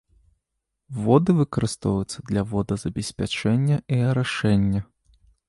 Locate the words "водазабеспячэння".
2.55-3.77